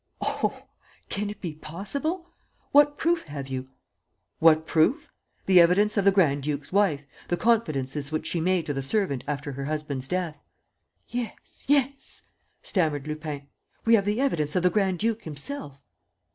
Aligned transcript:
"Oh, 0.19 0.67
can 1.09 1.29
it 1.29 1.41
be 1.41 1.53
possible? 1.53 2.33
What 2.71 2.97
proof 2.97 3.25
have 3.25 3.49
you?" 3.49 3.69
"What 4.39 4.65
proof? 4.65 5.07
The 5.45 5.61
evidence 5.61 5.95
of 5.95 6.05
the 6.05 6.11
grand 6.11 6.41
duke's 6.41 6.73
wife, 6.73 7.01
the 7.27 7.37
confidences 7.37 8.11
which 8.11 8.25
she 8.25 8.41
made 8.41 8.65
to 8.65 8.73
the 8.73 8.81
servant 8.81 9.23
after 9.27 9.51
her 9.51 9.65
husband's 9.65 10.07
death." 10.07 10.39
"Yes... 11.07 11.65
yes..." 11.67 12.23
stammered 12.63 13.05
Lupin. 13.05 13.47
"We 13.85 13.93
have 13.93 14.05
the 14.05 14.19
evidence 14.19 14.55
of 14.55 14.63
the 14.63 14.71
grand 14.71 14.97
duke 14.97 15.21
himself." 15.21 15.83